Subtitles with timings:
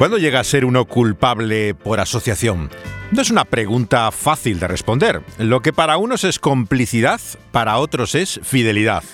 [0.00, 2.70] ¿Cuándo llega a ser uno culpable por asociación?
[3.12, 5.20] No es una pregunta fácil de responder.
[5.36, 7.20] Lo que para unos es complicidad,
[7.52, 9.04] para otros es fidelidad.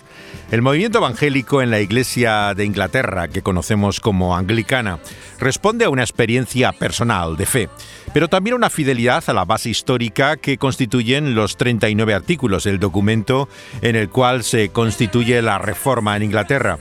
[0.53, 5.01] El movimiento evangélico en la Iglesia de Inglaterra, que conocemos como anglicana,
[5.41, 7.69] responde a una experiencia personal de fe,
[8.15, 12.79] pero también a una fidelidad a la base histórica que constituyen los 39 artículos del
[12.79, 13.49] documento
[13.83, 16.79] en el cual se constituye la reforma en Inglaterra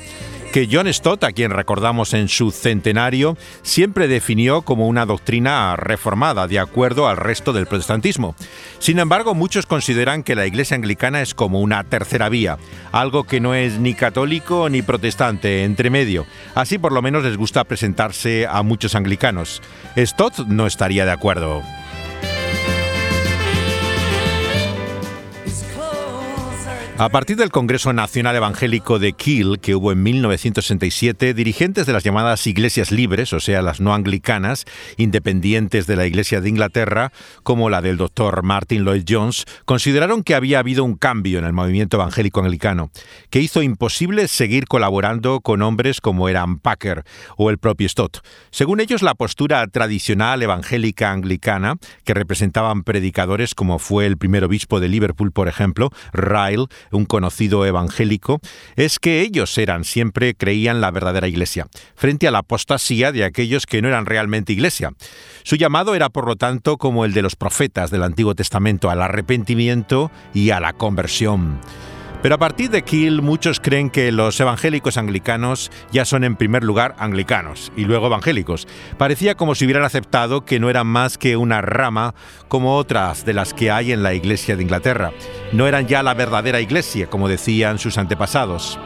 [0.56, 6.48] que John Stott, a quien recordamos en su centenario, siempre definió como una doctrina reformada,
[6.48, 8.38] de acuerdo al resto del protestantismo.
[8.80, 12.58] Sin embargo, muchos consideran que la Iglesia anglicana es como una tercera vía,
[12.94, 16.26] algo que no es ni católico ni protestante, entre medio.
[16.54, 19.62] Así por lo menos les gusta presentarse a muchos anglicanos.
[19.98, 21.64] Stott no estaría de acuerdo.
[26.98, 32.06] A partir del Congreso Nacional Evangélico de Kiel, que hubo en 1967, dirigentes de las
[32.06, 34.64] llamadas iglesias libres, o sea, las no anglicanas,
[34.96, 37.12] independientes de la Iglesia de Inglaterra,
[37.44, 41.52] como la del doctor Martin Lloyd Jones, consideraron que había habido un cambio en el
[41.52, 42.92] movimiento evangélico anglicano,
[43.30, 47.04] que hizo imposible seguir colaborando con hombres como eran Packer
[47.36, 48.20] o el propio Stott.
[48.52, 54.80] Según ellos, la postura tradicional evangélica anglicana, que representaban predicadores como fue el primer obispo
[54.80, 58.40] de Liverpool, por ejemplo, Ryle, un conocido evangélico,
[58.76, 63.66] es que ellos eran siempre creían la verdadera iglesia, frente a la apostasía de aquellos
[63.66, 64.92] que no eran realmente iglesia.
[65.44, 69.02] Su llamado era, por lo tanto, como el de los profetas del Antiguo Testamento, al
[69.02, 71.60] arrepentimiento y a la conversión.
[72.26, 76.64] Pero a partir de Kiel muchos creen que los evangélicos anglicanos ya son en primer
[76.64, 78.68] lugar anglicanos y luego evangélicos.
[78.98, 82.16] Parecía como si hubieran aceptado que no eran más que una rama
[82.48, 85.12] como otras de las que hay en la Iglesia de Inglaterra.
[85.52, 88.80] No eran ya la verdadera Iglesia, como decían sus antepasados.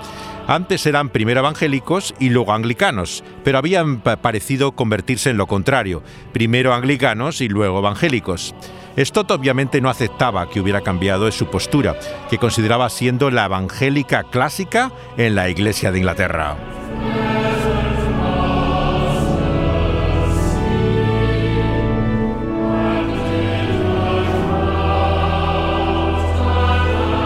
[0.49, 6.01] Antes eran primero evangélicos y luego anglicanos, pero habían parecido convertirse en lo contrario,
[6.33, 8.55] primero anglicanos y luego evangélicos.
[8.97, 11.99] Stott obviamente no aceptaba que hubiera cambiado su postura,
[12.31, 16.57] que consideraba siendo la evangélica clásica en la Iglesia de Inglaterra.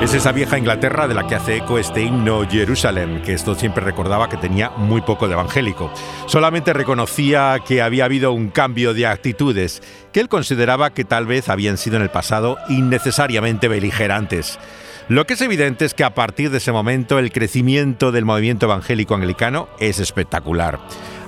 [0.04, 3.86] Es esa vieja Inglaterra de la que hace eco este himno Jerusalem, que esto siempre
[3.86, 5.90] recordaba que tenía muy poco de evangélico.
[6.26, 9.82] Solamente reconocía que había habido un cambio de actitudes,
[10.12, 14.60] que él consideraba que tal vez habían sido en el pasado innecesariamente beligerantes.
[15.08, 18.66] Lo que es evidente es que a partir de ese momento el crecimiento del movimiento
[18.66, 20.80] evangélico anglicano es espectacular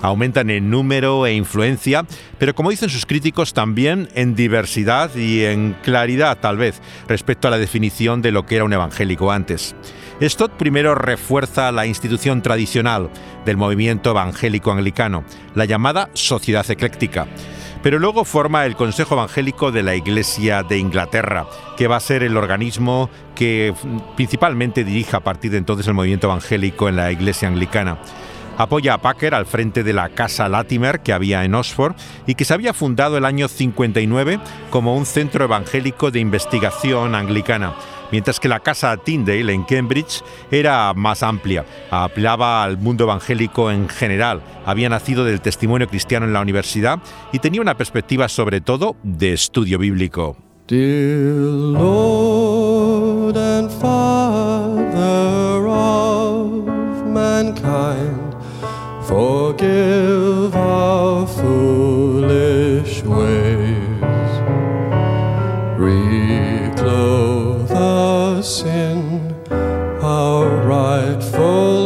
[0.02, 2.06] aumentan en número e influencia,
[2.38, 7.52] pero como dicen sus críticos, también en diversidad y en claridad, tal vez, respecto a
[7.52, 9.76] la definición de lo que era un evangélico antes.
[10.22, 13.10] Stott primero refuerza la institución tradicional
[13.46, 15.24] del movimiento evangélico anglicano,
[15.56, 17.28] la llamada Sociedad Ecléctica
[17.86, 21.46] pero luego forma el Consejo Evangélico de la Iglesia de Inglaterra,
[21.78, 23.76] que va a ser el organismo que
[24.16, 28.00] principalmente dirija a partir de entonces el movimiento evangélico en la Iglesia anglicana.
[28.58, 31.96] Apoya a Packer al frente de la Casa Latimer que había en Oxford
[32.26, 34.40] y que se había fundado el año 59
[34.70, 37.74] como un centro evangélico de investigación anglicana
[38.12, 43.90] mientras que la casa Tyndale en Cambridge era más amplia, apelaba al mundo evangélico en
[43.90, 47.00] general, había nacido del testimonio cristiano en la universidad
[47.32, 50.38] y tenía una perspectiva sobre todo de estudio bíblico.
[59.08, 64.32] Forgive our foolish ways.
[65.78, 69.36] Reclothe us in
[70.02, 71.85] our rightful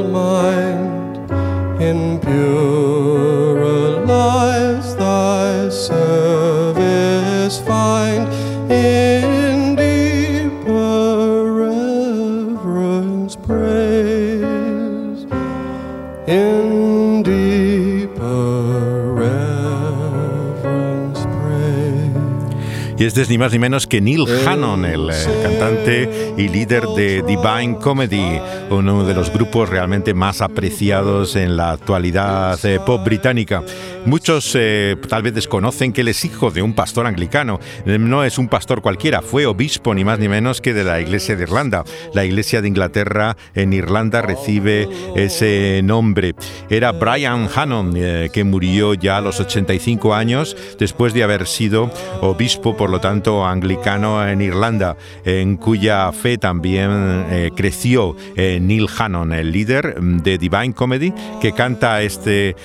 [23.19, 25.09] este es ni más ni menos que Neil Hannon, el,
[25.43, 28.39] cantante y líder de Divine Comedy,
[28.69, 33.61] uno de los grupos realmente más apreciados en la actualidad eh, pop británica.
[34.05, 37.59] Muchos eh, tal vez desconocen que él es hijo de un pastor anglicano.
[37.85, 41.35] No es un pastor cualquiera, fue obispo ni más ni menos que de la Iglesia
[41.35, 41.83] de Irlanda.
[42.13, 46.33] La Iglesia de Inglaterra en Irlanda recibe ese nombre.
[46.69, 51.91] Era Brian Hannon, eh, que murió ya a los 85 años después de haber sido
[52.21, 54.95] obispo por lo tanto anglicano en Irlanda,
[55.25, 62.01] en cuya fe también eh, creció Neil Hannon, el líder de Divine Comedy, que canta
[62.01, 62.55] este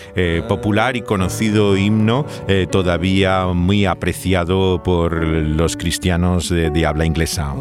[0.48, 7.54] popular y conocido conocido himno eh, todavía muy apreciado por los cristianos de, habla inglesa.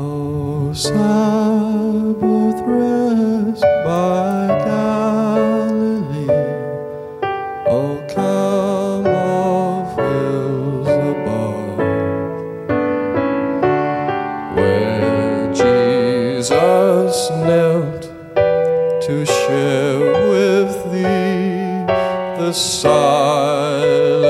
[22.44, 24.23] The silence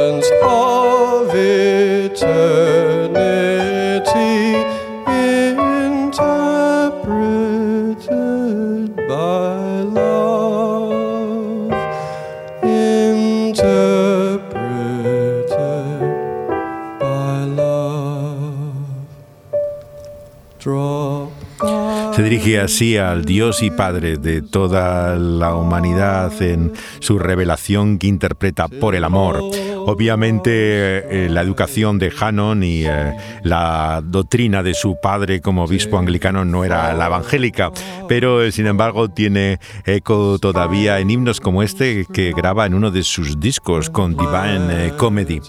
[22.43, 28.67] dirige así al Dios y Padre de toda la humanidad en su revelación que interpreta
[28.67, 29.39] por el amor.
[29.85, 33.13] Obviamente eh, la educación de Hannon y eh,
[33.43, 37.71] la doctrina de su padre como obispo anglicano no era la evangélica,
[38.07, 42.91] pero eh, sin embargo tiene eco todavía en himnos como este que graba en uno
[42.91, 45.39] de sus discos con Divine Comedy.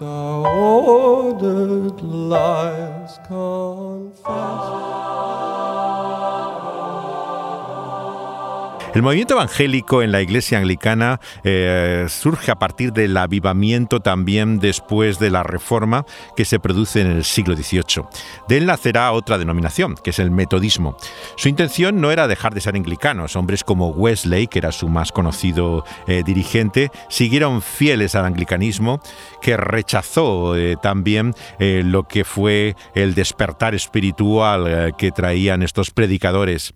[8.94, 15.18] El movimiento evangélico en la iglesia anglicana eh, surge a partir del avivamiento también después
[15.18, 16.06] de la reforma
[16.36, 18.04] que se produce en el siglo XVIII.
[18.46, 20.96] De él nacerá otra denominación, que es el metodismo.
[21.36, 23.34] Su intención no era dejar de ser anglicanos.
[23.34, 29.00] Hombres como Wesley, que era su más conocido eh, dirigente, siguieron fieles al anglicanismo,
[29.42, 36.74] que rechazó eh, también lo que fue el despertar espiritual que traían estos predicadores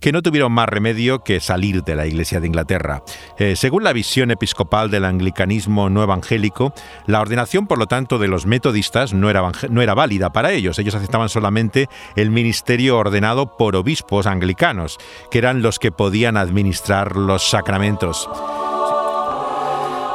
[0.00, 3.02] que no tuvieron más remedio que salir de la Iglesia de Inglaterra.
[3.38, 6.72] Eh, según la visión episcopal del anglicanismo no evangélico,
[7.06, 10.78] la ordenación, por lo tanto, de los metodistas no era, no era válida para ellos.
[10.78, 14.98] Ellos aceptaban solamente el ministerio ordenado por obispos anglicanos,
[15.30, 18.28] que eran los que podían administrar los sacramentos.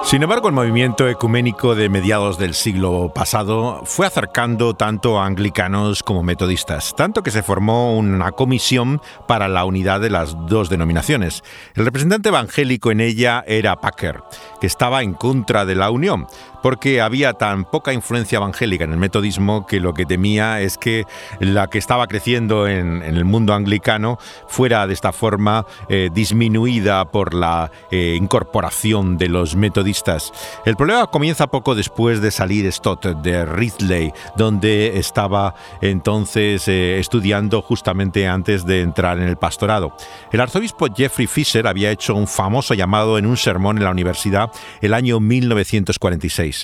[0.06, 6.04] Sin embargo, el movimiento ecuménico de mediados del siglo pasado fue acercando tanto a anglicanos
[6.04, 11.44] como metodistas, tanto que se formó una comisión para la unidad de las dos denominaciones.
[11.74, 14.22] El representante evangélico en ella era Packer,
[14.62, 16.28] que estaba en contra de la unión,
[16.66, 21.06] porque había tan poca influencia evangélica en el metodismo que lo que temía es que
[21.40, 24.18] la que estaba creciendo en, el mundo anglicano
[24.48, 30.34] fuera de esta forma eh, disminuida por la eh, incorporación de los metodistas.
[30.66, 37.62] El problema comienza poco después de salir Stott de Ridley, donde estaba entonces eh, estudiando
[37.62, 39.96] justamente antes de entrar en el pastorado.
[40.32, 44.50] El arzobispo Jeffrey Fisher había hecho un famoso llamado en un sermón en la universidad
[44.82, 46.55] el año 1946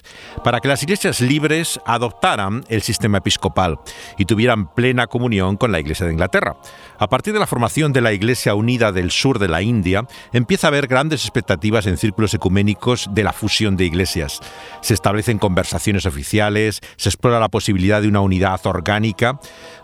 [0.44, 3.80] para que las iglesias libres adoptaran el sistema episcopal
[4.18, 6.58] y tuvieran plena comunión con la Iglesia de Inglaterra.
[7.00, 10.68] A partir de la formación de la Iglesia Unida del sur de la India, empieza
[10.68, 14.40] a haber grandes expectativas en círculos ecuménicos de la fusión de iglesias.
[14.82, 19.40] Se establecen conversaciones oficiales, se explora la posibilidad de una unidad orgánica,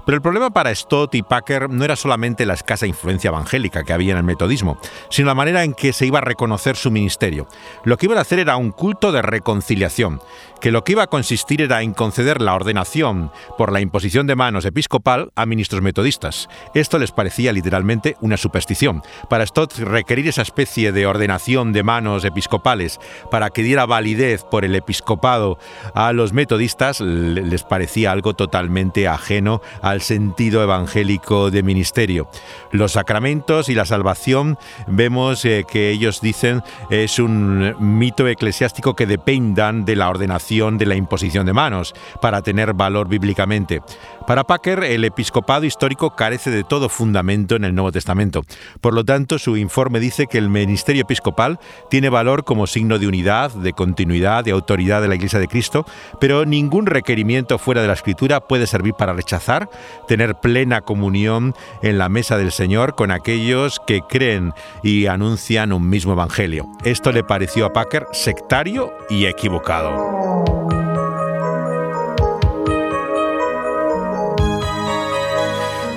[0.07, 3.91] pero el problema para Stott y Packer no era solamente la escasa influencia evangélica que
[3.91, 7.45] había en el metodismo, sino la manera en que se iba a reconocer su ministerio.
[7.83, 10.21] Lo que iban a hacer era un culto de reconciliación,
[10.61, 14.35] que lo que iba a consistir era en conceder la ordenación por la imposición de
[14.37, 16.47] manos episcopal a ministros metodistas.
[16.73, 19.03] Esto les parecía literalmente una superstición.
[19.29, 24.63] Para Stott requerir esa especie de ordenación de manos episcopales para que diera validez por
[24.63, 25.59] el episcopado
[25.93, 32.29] a los metodistas le- les parecía algo totalmente ajeno al sentido evangélico de ministerio.
[32.71, 39.05] Los sacramentos y la salvación vemos eh, que ellos dicen es un mito eclesiástico que
[39.05, 43.81] dependan de la ordenación de la imposición de manos para tener valor bíblicamente.
[44.25, 48.41] Para Packer, el episcopado histórico carece de todo fundamento en el Nuevo Testamento.
[48.81, 53.07] Por lo tanto, su informe dice que el ministerio episcopal tiene valor como signo de
[53.07, 55.85] unidad, de continuidad, de autoridad de la Iglesia de Cristo,
[56.19, 59.69] pero ningún requerimiento fuera de la Escritura puede servir para rechazar,
[60.07, 64.53] tener plena comunión en la mesa del Señor con aquellos que creen
[64.83, 66.67] y anuncian un mismo evangelio.
[66.83, 70.45] Esto le pareció a Packer sectario y equivocado.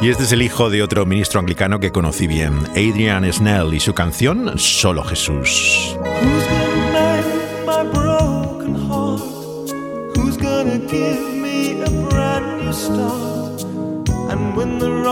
[0.02, 3.80] Y este es el hijo de otro ministro anglicano que conocí bien, Adrian Snell, y
[3.80, 5.94] su canción Solo Jesús.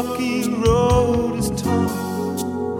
[0.02, 1.90] rocky road is tough.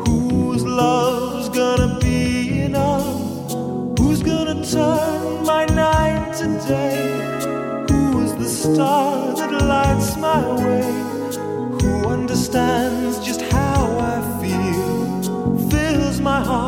[0.07, 3.51] Whose love's gonna be enough?
[3.99, 7.11] Who's gonna turn my night to day?
[7.91, 10.91] Who is the star that lights my way?
[11.81, 13.81] Who understands just how
[14.13, 15.69] I feel?
[15.71, 16.68] Fills my heart.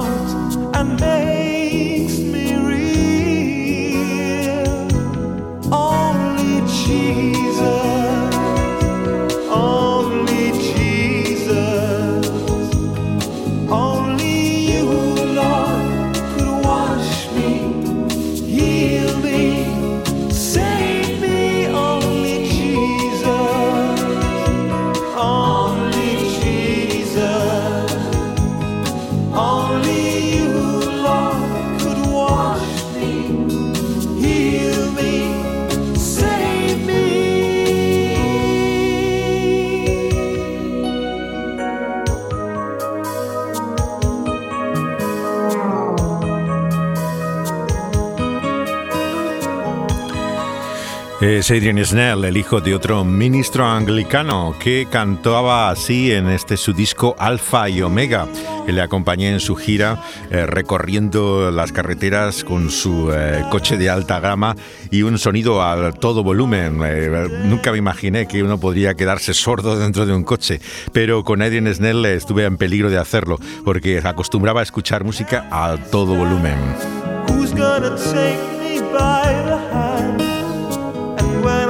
[51.21, 56.73] Es Adrian Snell, el hijo de otro ministro anglicano, que cantaba así en este su
[56.73, 58.27] disco Alfa y Omega,
[58.67, 64.19] le acompañé en su gira eh, recorriendo las carreteras con su eh, coche de alta
[64.19, 64.57] gama
[64.91, 66.81] y un sonido a todo volumen.
[66.83, 70.59] Eh, nunca me imaginé que uno podría quedarse sordo dentro de un coche,
[70.95, 75.77] pero con Adrian Snell estuve en peligro de hacerlo, porque acostumbraba a escuchar música a
[75.91, 76.57] todo volumen.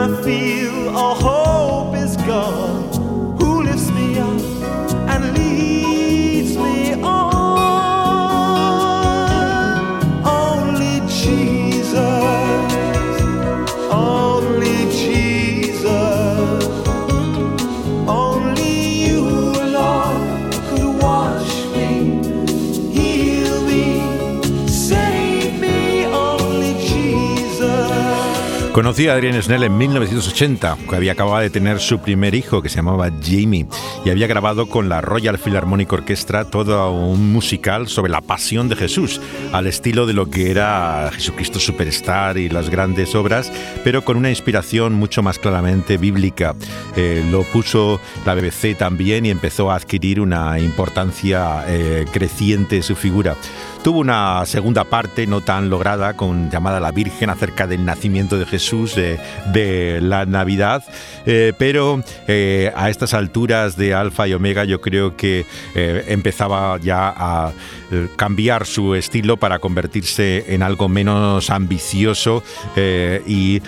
[0.03, 1.50] I feel a whole
[28.91, 32.69] Conocí a Adrian Snell en 1980, que había acabado de tener su primer hijo, que
[32.69, 33.69] se llamaba Jamie,
[34.05, 38.75] y había grabado con la Royal Philharmonic Orchestra todo un musical sobre la pasión de
[38.75, 39.21] Jesús,
[39.53, 43.53] al estilo de lo que era Jesucristo Superstar y las grandes obras,
[43.85, 46.57] pero con una inspiración mucho más claramente bíblica.
[46.97, 52.97] Eh, lo puso la BBC también y empezó a adquirir una importancia eh, creciente su
[52.97, 53.37] figura.
[53.83, 58.45] Tuvo una segunda parte no tan lograda con llamada La Virgen acerca del nacimiento de
[58.45, 60.85] Jesús de la Navidad,
[61.25, 66.79] eh, pero eh, a estas alturas de Alfa y Omega yo creo que eh, empezaba
[66.79, 67.53] ya a
[67.91, 72.43] eh, cambiar su estilo para convertirse en algo menos ambicioso
[73.27, 73.63] y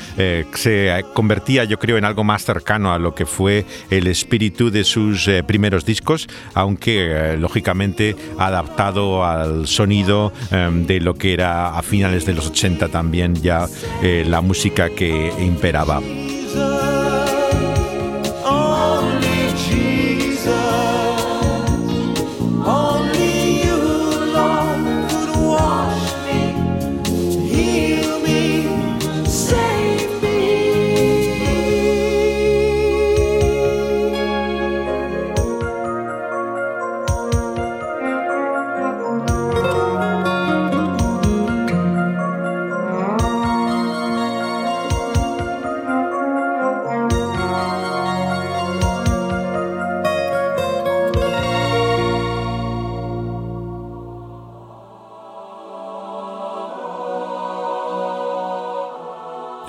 [0.55, 4.85] se convertía yo creo en algo más cercano a lo que fue el espíritu de
[4.85, 10.02] sus primeros discos, aunque lógicamente adaptado al sonido
[10.51, 13.67] eh, de lo que era a finales de los 80 también ya
[14.03, 16.01] eh, la música que imperaba.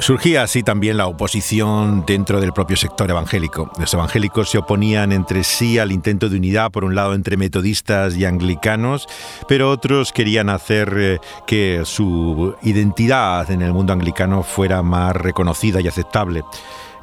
[0.03, 3.71] Surgía así también la oposición dentro del propio sector evangélico.
[3.79, 8.17] Los evangélicos se oponían entre sí al intento de unidad, por un lado entre metodistas
[8.17, 9.07] y anglicanos,
[9.47, 15.79] pero otros querían hacer eh, que su identidad en el mundo anglicano fuera más reconocida
[15.79, 16.43] y aceptable.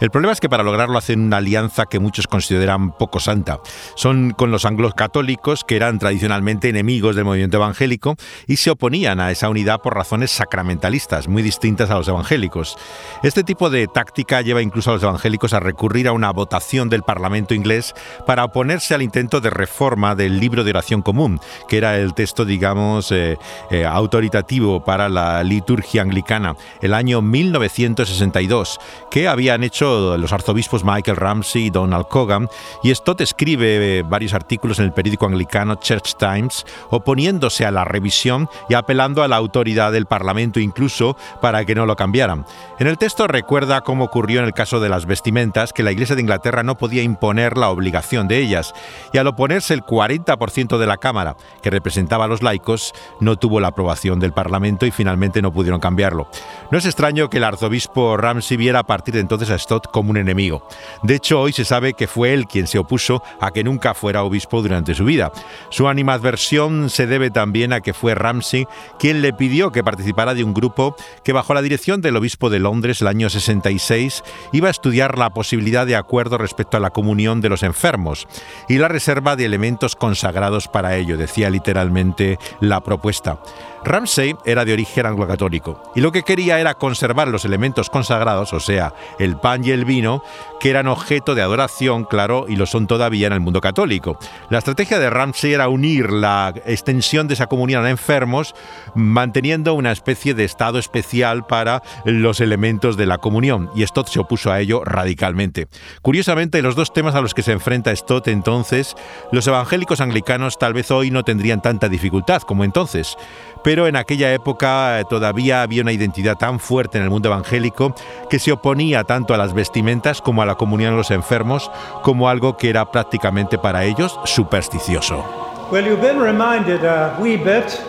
[0.00, 3.60] El problema es que para lograrlo hacen una alianza que muchos consideran poco santa.
[3.96, 8.16] Son con los anglos-católicos, que eran tradicionalmente enemigos del movimiento evangélico,
[8.46, 12.78] y se oponían a esa unidad por razones sacramentalistas, muy distintas a los evangélicos.
[13.22, 17.02] Este tipo de táctica lleva incluso a los evangélicos a recurrir a una votación del
[17.02, 17.94] Parlamento inglés
[18.26, 22.46] para oponerse al intento de reforma del libro de oración común, que era el texto,
[22.46, 23.36] digamos, eh,
[23.70, 28.78] eh, autoritativo para la liturgia anglicana, el año 1962,
[29.10, 32.48] que habían hecho los arzobispos Michael Ramsey y Donald Cogan,
[32.82, 37.84] y Stott escribe eh, varios artículos en el periódico anglicano Church Times, oponiéndose a la
[37.84, 42.44] revisión y apelando a la autoridad del Parlamento incluso para que no lo cambiaran.
[42.78, 46.16] En el texto recuerda cómo ocurrió en el caso de las vestimentas, que la Iglesia
[46.16, 48.74] de Inglaterra no podía imponer la obligación de ellas,
[49.12, 53.60] y al oponerse el 40% de la Cámara, que representaba a los laicos, no tuvo
[53.60, 56.28] la aprobación del Parlamento y finalmente no pudieron cambiarlo.
[56.70, 60.10] No es extraño que el arzobispo Ramsey viera a partir de entonces a Stott Como
[60.10, 60.66] un enemigo.
[61.02, 64.22] De hecho, hoy se sabe que fue él quien se opuso a que nunca fuera
[64.22, 65.32] obispo durante su vida.
[65.70, 68.66] Su animadversión se debe también a que fue Ramsey
[68.98, 72.58] quien le pidió que participara de un grupo que bajo la dirección del obispo de
[72.58, 74.22] Londres el año 66
[74.52, 78.26] iba a estudiar la posibilidad de acuerdo respecto a la comunión de los enfermos
[78.68, 83.40] y la reserva de elementos consagrados para ello, decía literalmente la propuesta.
[83.82, 88.60] Ramsey era de origen anglo-católico y lo que quería era conservar los elementos consagrados, o
[88.60, 90.22] sea, el pan y el vino,
[90.60, 94.18] que eran objeto de adoración, claro, y lo son todavía en el mundo católico.
[94.50, 98.54] La estrategia de Ramsey era unir la extensión de esa comunión a enfermos,
[98.94, 104.20] manteniendo una especie de estado especial para los elementos de la comunión, y Stott se
[104.20, 105.68] opuso a ello radicalmente.
[106.02, 108.96] Curiosamente, los dos temas a los que se enfrenta Stott entonces,
[109.32, 113.16] los evangélicos anglicanos tal vez hoy no tendrían tanta dificultad como entonces
[113.62, 117.94] pero en aquella época eh, todavía había una identidad tan fuerte en el mundo evangélico
[118.28, 121.70] que se oponía tanto a las vestimentas como a la comunión de los enfermos
[122.02, 125.24] como algo que era prácticamente para ellos supersticioso.
[125.70, 127.80] Well, you've been reminded a wee bit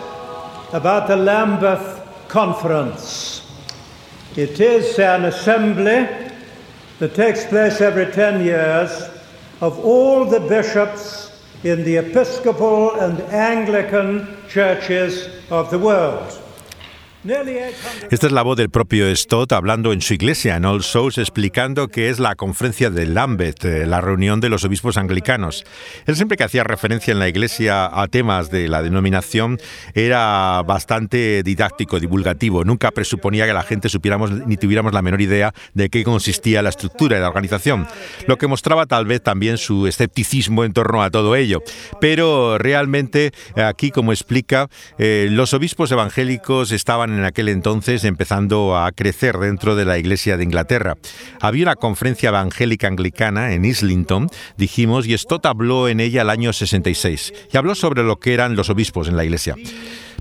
[0.72, 3.42] about the Lambeth Conference.
[4.36, 6.06] It is an assembly
[6.98, 9.10] that takes place every 10 years
[9.60, 11.30] of all the bishops
[11.64, 16.41] in the Episcopal and Anglican churches of the world.
[17.24, 21.86] Esta es la voz del propio Stott hablando en su iglesia, en All Souls, explicando
[21.86, 25.64] que es la conferencia de Lambeth, eh, la reunión de los obispos anglicanos.
[26.06, 29.60] Él siempre que hacía referencia en la iglesia a temas de la denominación
[29.94, 32.64] era bastante didáctico, divulgativo.
[32.64, 36.70] Nunca presuponía que la gente supiéramos ni tuviéramos la menor idea de qué consistía la
[36.70, 37.86] estructura de la organización,
[38.26, 41.62] lo que mostraba tal vez también su escepticismo en torno a todo ello.
[42.00, 48.90] Pero realmente aquí, como explica, eh, los obispos evangélicos estaban en aquel entonces empezando a
[48.92, 50.96] crecer dentro de la Iglesia de Inglaterra.
[51.40, 56.52] Había una conferencia evangélica anglicana en Islington, dijimos, y Stott habló en ella el año
[56.52, 59.56] 66 y habló sobre lo que eran los obispos en la Iglesia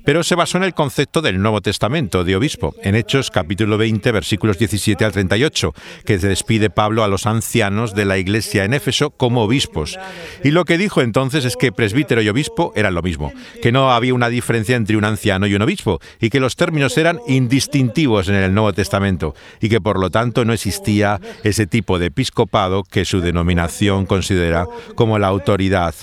[0.03, 4.11] pero se basó en el concepto del Nuevo Testamento de obispo, en Hechos capítulo 20
[4.11, 5.73] versículos 17 al 38,
[6.05, 9.99] que se despide Pablo a los ancianos de la iglesia en Éfeso como obispos.
[10.43, 13.91] Y lo que dijo entonces es que presbítero y obispo eran lo mismo, que no
[13.91, 18.29] había una diferencia entre un anciano y un obispo, y que los términos eran indistintivos
[18.29, 22.83] en el Nuevo Testamento, y que por lo tanto no existía ese tipo de episcopado
[22.83, 25.93] que su denominación considera como la autoridad.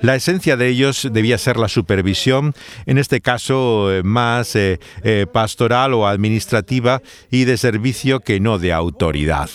[0.00, 2.54] La esencia de ellos debía ser la supervisión,
[2.86, 8.58] en este caso eh, más eh, eh, pastoral o administrativa y de servicio que no
[8.58, 9.48] de autoridad.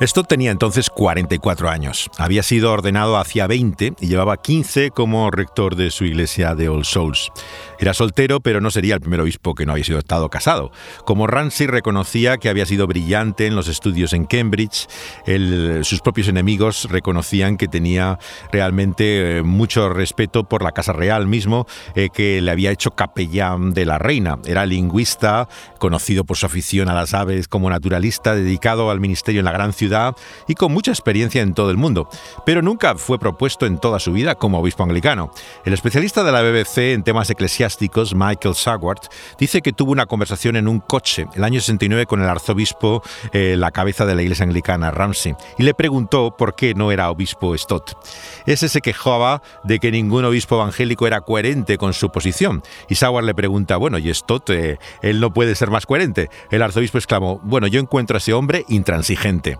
[0.00, 2.08] Esto tenía entonces 44 años.
[2.18, 6.84] Había sido ordenado hacia 20 y llevaba 15 como rector de su iglesia de All
[6.84, 7.32] Souls.
[7.80, 10.70] Era soltero, pero no sería el primer obispo que no había sido estado casado.
[11.04, 14.86] Como Ramsey reconocía que había sido brillante en los estudios en Cambridge,
[15.82, 18.20] sus propios enemigos reconocían que tenía
[18.52, 23.74] realmente eh, mucho respeto por la Casa Real mismo, eh, que le había hecho capellán
[23.74, 24.38] de la reina.
[24.46, 25.48] Era lingüista,
[25.80, 29.72] conocido por su afición a las aves como naturalista, dedicado al ministerio en la gran
[29.72, 29.87] ciudad
[30.46, 32.08] y con mucha experiencia en todo el mundo,
[32.44, 35.30] pero nunca fue propuesto en toda su vida como obispo anglicano.
[35.64, 39.06] El especialista de la BBC en temas eclesiásticos, Michael Sagwart,
[39.38, 43.56] dice que tuvo una conversación en un coche el año 69 con el arzobispo, eh,
[43.56, 47.56] la cabeza de la iglesia anglicana, Ramsey, y le preguntó por qué no era obispo
[47.56, 47.96] Stott.
[48.46, 53.26] Ese se quejaba de que ningún obispo evangélico era coherente con su posición, y Sagwart
[53.26, 54.50] le pregunta, bueno, ¿y Stott?
[54.50, 56.30] Eh, él no puede ser más coherente.
[56.50, 59.58] El arzobispo exclamó, bueno, yo encuentro a ese hombre intransigente.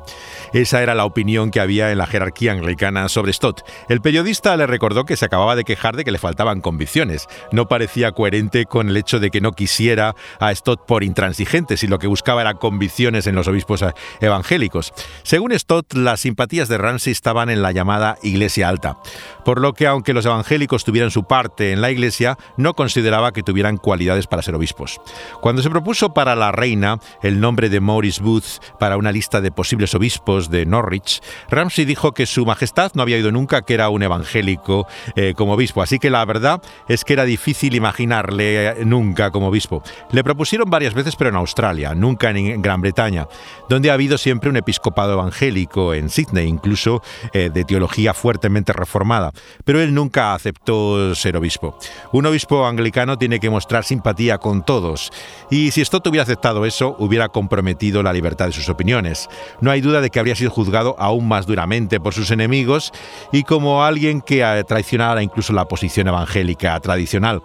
[0.53, 3.63] Esa era la opinión que había en la jerarquía anglicana sobre Stott.
[3.89, 7.27] El periodista le recordó que se acababa de quejar de que le faltaban convicciones.
[7.53, 11.87] No parecía coherente con el hecho de que no quisiera a Stott por intransigente, si
[11.87, 13.85] lo que buscaba era convicciones en los obispos
[14.21, 14.93] evangélicos.
[15.23, 18.97] Según Stott, las simpatías de Ramsey estaban en la llamada Iglesia Alta,
[19.45, 23.43] por lo que aunque los evangélicos tuvieran su parte en la Iglesia, no consideraba que
[23.43, 25.01] tuvieran cualidades para ser obispos.
[25.41, 29.53] Cuando se propuso para la reina el nombre de Maurice Booth para una lista de
[29.53, 30.08] posibles obispos,
[30.51, 34.87] de Norwich, Ramsey dijo que su majestad no había oído nunca que era un evangélico
[35.17, 39.49] eh, como obispo, así que la verdad es que era difícil imaginarle eh, nunca como
[39.49, 39.83] obispo.
[40.13, 43.27] Le propusieron varias veces, pero en Australia, nunca en Gran Bretaña,
[43.69, 49.33] donde ha habido siempre un episcopado evangélico, en Sydney incluso, eh, de teología fuertemente reformada,
[49.65, 51.79] pero él nunca aceptó ser obispo.
[52.13, 55.11] Un obispo anglicano tiene que mostrar simpatía con todos,
[55.51, 59.29] y si Stott hubiera aceptado eso, hubiera comprometido la libertad de sus opiniones.
[59.61, 62.93] No hay de que habría sido juzgado aún más duramente por sus enemigos
[63.33, 67.43] y como alguien que traicionara incluso la posición evangélica tradicional.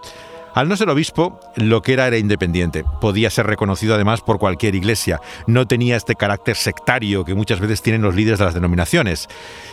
[0.53, 2.85] Al no ser obispo, lo que era era independiente.
[3.01, 5.19] Podía ser reconocido además por cualquier iglesia.
[5.47, 9.29] No tenía este carácter sectario que muchas veces tienen los líderes de las denominaciones.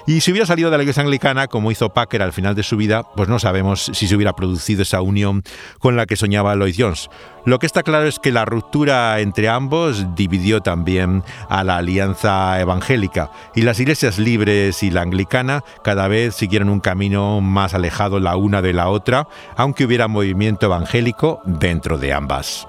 [0.06, 2.78] Y si hubiera salido de la iglesia anglicana, como hizo Packer al final de su
[2.78, 5.42] vida, pues no sabemos si se hubiera producido esa unión
[5.80, 7.10] con la que soñaba Lloyd Jones.
[7.44, 12.60] Lo que está claro es que la ruptura entre ambos dividió también a la alianza
[12.60, 18.20] evangélica y las iglesias libres y la anglicana cada vez siguieron un camino más alejado
[18.20, 19.26] la una de la otra,
[19.56, 22.66] aunque hubiera movimiento evangélico dentro de ambas.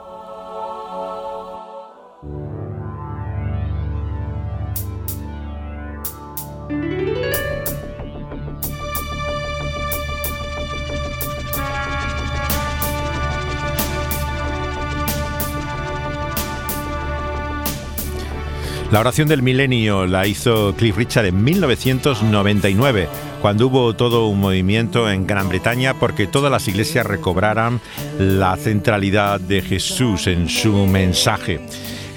[18.92, 23.08] La oración del milenio la hizo Cliff Richard en 1999,
[23.42, 27.80] cuando hubo todo un movimiento en Gran Bretaña porque todas las iglesias recobraran
[28.20, 31.62] la centralidad de Jesús en su mensaje.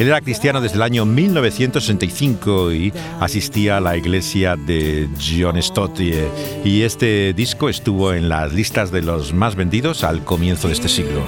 [0.01, 6.01] Él era cristiano desde el año 1965 y asistía a la iglesia de John Stott
[6.01, 10.89] y este disco estuvo en las listas de los más vendidos al comienzo de este
[10.89, 11.23] siglo.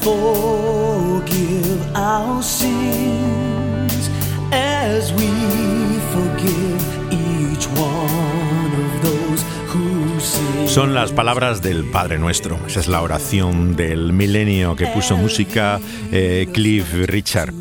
[0.00, 3.01] Forgive our sins
[10.72, 12.58] Son las palabras del Padre Nuestro.
[12.66, 15.78] Esa es la oración del milenio que puso música
[16.10, 17.52] eh, Cliff Richard.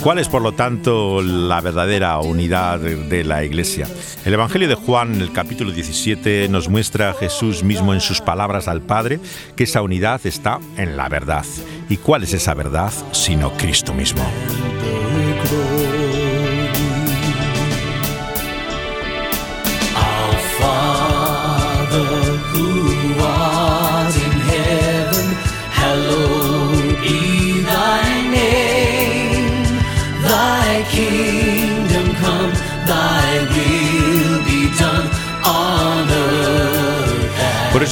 [0.00, 3.88] ¿Cuál es, por lo tanto, la verdadera unidad de la Iglesia?
[4.24, 8.20] El Evangelio de Juan, en el capítulo 17, nos muestra a Jesús mismo en sus
[8.20, 9.18] palabras al Padre
[9.56, 11.44] que esa unidad está en la verdad.
[11.88, 14.22] ¿Y cuál es esa verdad sino Cristo mismo?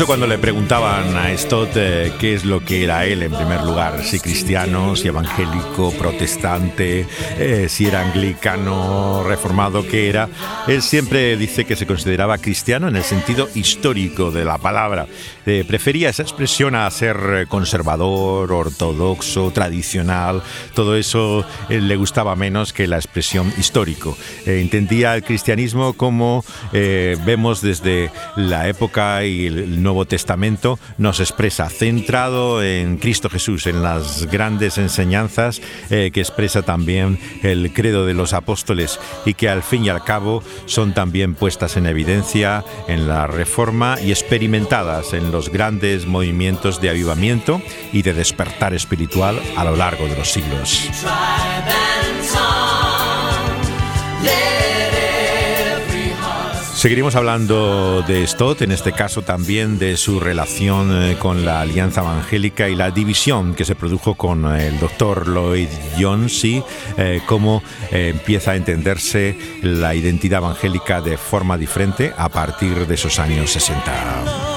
[0.07, 4.03] Cuando le preguntaban a Stott eh, qué es lo que era él en primer lugar,
[4.03, 7.07] si cristiano, si evangélico, protestante,
[7.39, 10.29] eh, si era anglicano, reformado, qué era,
[10.67, 15.07] él siempre dice que se consideraba cristiano en el sentido histórico de la palabra.
[15.47, 20.43] Eh, prefería esa expresión a ser conservador, ortodoxo, tradicional,
[20.75, 24.17] todo eso le gustaba menos que la expresión histórico.
[24.47, 31.69] entendía el cristianismo como vemos desde la época y el el Nuevo Testamento nos expresa,
[31.69, 38.15] centrado en Cristo Jesús, en las grandes enseñanzas eh, que expresa también el credo de
[38.15, 43.09] los apóstoles y que al fin y al cabo son también puestas en evidencia en
[43.09, 47.61] la Reforma y experimentadas en los grandes movimientos de avivamiento
[47.93, 50.89] y de despertar espiritual a lo largo de los siglos.
[56.81, 62.01] Seguiremos hablando de Stott, en este caso también de su relación eh, con la Alianza
[62.01, 66.63] Evangélica y la división que se produjo con el doctor Lloyd Jones y
[66.97, 72.95] eh, cómo eh, empieza a entenderse la identidad evangélica de forma diferente a partir de
[72.95, 74.50] esos años 60.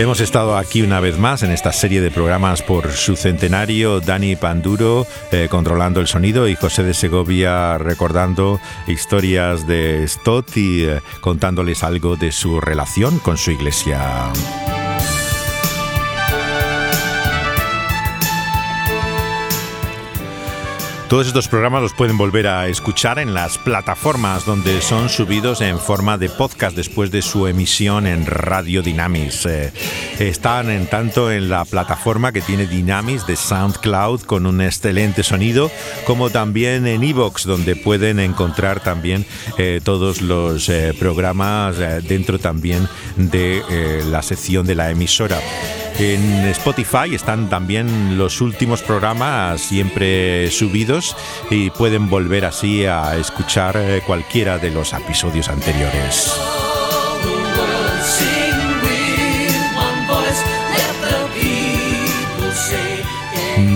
[0.00, 4.34] Hemos estado aquí una vez más en esta serie de programas por su centenario, Dani
[4.34, 11.02] Panduro eh, controlando el sonido y José de Segovia recordando historias de Stott y eh,
[11.20, 14.32] contándoles algo de su relación con su iglesia.
[21.10, 25.80] Todos estos programas los pueden volver a escuchar en las plataformas donde son subidos en
[25.80, 29.44] forma de podcast después de su emisión en Radio Dynamis.
[29.44, 29.72] Eh,
[30.20, 35.72] están en tanto en la plataforma que tiene Dynamis de SoundCloud con un excelente sonido,
[36.06, 39.26] como también en Evox donde pueden encontrar también
[39.58, 43.64] eh, todos los eh, programas dentro también de
[44.08, 45.40] la sección de la emisora.
[45.98, 51.16] En Spotify están también los últimos programas siempre subidos
[51.50, 56.32] y pueden volver así a escuchar eh, cualquiera de los episodios anteriores.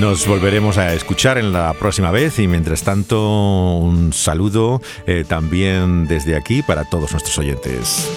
[0.01, 6.07] Nos volveremos a escuchar en la próxima vez y mientras tanto un saludo eh, también
[6.07, 8.09] desde aquí para todos nuestros oyentes.